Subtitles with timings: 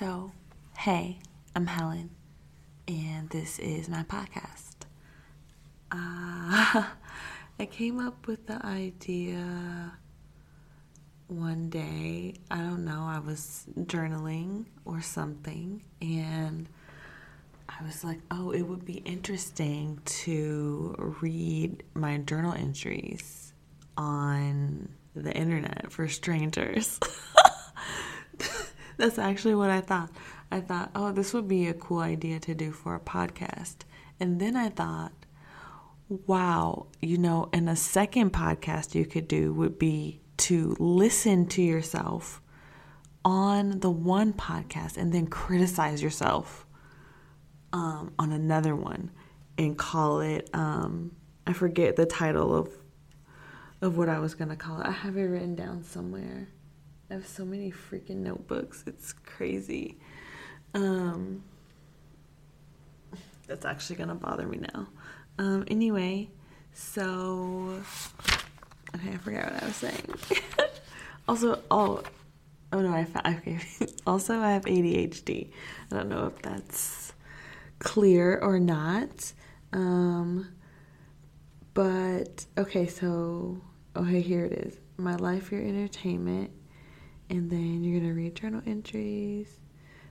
[0.00, 0.32] So,
[0.78, 1.18] hey,
[1.54, 2.08] I'm Helen,
[2.88, 4.86] and this is my podcast.
[5.92, 6.84] Uh,
[7.60, 9.92] I came up with the idea
[11.26, 12.32] one day.
[12.50, 16.66] I don't know, I was journaling or something, and
[17.68, 23.52] I was like, oh, it would be interesting to read my journal entries
[23.98, 26.98] on the internet for strangers.
[29.00, 30.10] That's actually what I thought.
[30.52, 33.76] I thought, oh, this would be a cool idea to do for a podcast.
[34.20, 35.12] And then I thought,
[36.26, 41.62] wow, you know, and a second podcast you could do would be to listen to
[41.62, 42.42] yourself
[43.24, 46.66] on the one podcast and then criticize yourself
[47.72, 49.10] um, on another one
[49.56, 52.70] and call it, um, I forget the title of
[53.82, 54.86] of what I was gonna call it.
[54.86, 56.48] I have it written down somewhere.
[57.10, 58.84] I have so many freaking notebooks.
[58.86, 59.98] It's crazy.
[60.74, 61.42] Um,
[63.48, 64.86] that's actually gonna bother me now.
[65.36, 66.30] Um, anyway,
[66.72, 67.82] so
[68.94, 70.14] okay, I forgot what I was saying.
[71.28, 72.04] also, oh,
[72.72, 73.58] oh no, I found okay.
[74.06, 75.50] also, I have ADHD.
[75.90, 77.12] I don't know if that's
[77.80, 79.32] clear or not.
[79.72, 80.48] Um,
[81.74, 83.60] but okay, so
[83.96, 84.78] okay, here it is.
[84.96, 86.52] My life, your entertainment
[87.30, 89.58] and then you're going to read journal entries.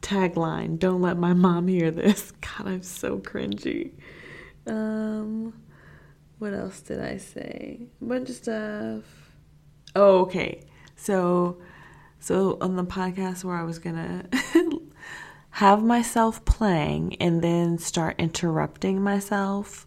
[0.00, 2.30] Tagline Don't let my mom hear this.
[2.40, 3.92] God, I'm so cringy.
[4.66, 5.52] Um,
[6.38, 7.80] what else did I say?
[8.00, 9.04] A bunch of stuff.
[9.94, 10.62] Oh, okay.
[10.96, 11.58] So,
[12.20, 14.26] so on the podcast where I was gonna
[15.50, 19.86] have myself playing and then start interrupting myself,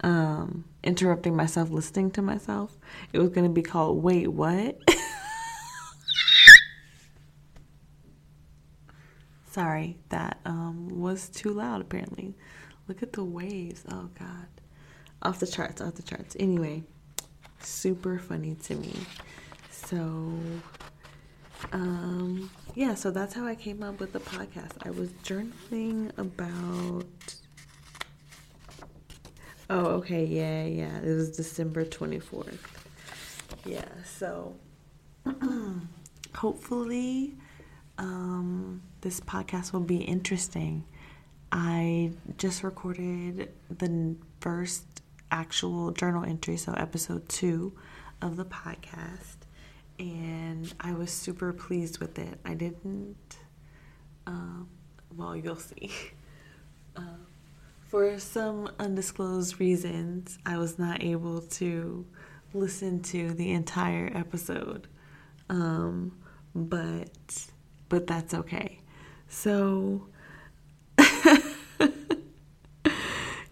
[0.00, 2.76] um, interrupting myself listening to myself.
[3.12, 4.80] It was gonna be called Wait What.
[9.56, 12.34] Sorry, that um, was too loud apparently.
[12.88, 13.84] Look at the waves.
[13.90, 14.48] Oh god.
[15.22, 16.36] Off the charts, off the charts.
[16.38, 16.82] Anyway,
[17.60, 18.92] super funny to me.
[19.70, 19.96] So
[21.72, 24.72] um yeah, so that's how I came up with the podcast.
[24.84, 27.06] I was journaling about
[29.70, 30.26] Oh, okay.
[30.26, 30.98] Yeah, yeah.
[30.98, 32.58] It was December 24th.
[33.64, 34.54] Yeah, so
[36.34, 37.38] hopefully
[37.98, 38.35] um,
[39.06, 40.84] this podcast will be interesting.
[41.52, 44.84] I just recorded the first
[45.30, 47.72] actual journal entry, so episode two
[48.20, 49.36] of the podcast,
[50.00, 52.40] and I was super pleased with it.
[52.44, 53.36] I didn't,
[54.26, 54.68] um,
[55.16, 55.92] well, you'll see.
[56.96, 57.02] Uh,
[57.86, 62.04] for some undisclosed reasons, I was not able to
[62.54, 64.88] listen to the entire episode.
[65.48, 66.10] Um,
[66.56, 67.08] but
[67.88, 68.80] but that's okay.
[69.28, 70.06] So,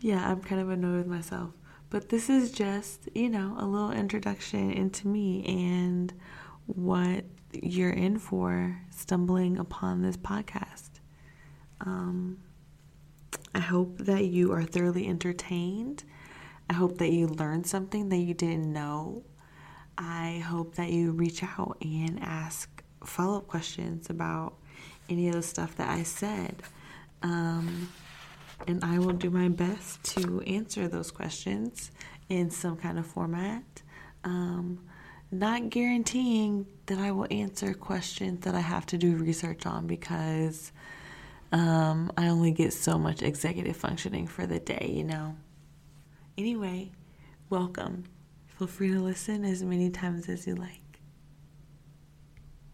[0.00, 1.50] yeah, I'm kind of annoyed with myself.
[1.90, 6.12] But this is just, you know, a little introduction into me and
[6.66, 10.90] what you're in for stumbling upon this podcast.
[11.80, 12.38] Um,
[13.54, 16.04] I hope that you are thoroughly entertained.
[16.70, 19.24] I hope that you learned something that you didn't know.
[19.98, 24.54] I hope that you reach out and ask follow up questions about
[25.12, 26.62] any of the stuff that I said.
[27.22, 27.88] Um,
[28.66, 31.90] and I will do my best to answer those questions
[32.28, 33.82] in some kind of format.
[34.24, 34.80] Um,
[35.30, 40.72] not guaranteeing that I will answer questions that I have to do research on because
[41.52, 45.36] um, I only get so much executive functioning for the day, you know.
[46.36, 46.92] Anyway,
[47.50, 48.04] welcome.
[48.46, 50.81] Feel free to listen as many times as you like.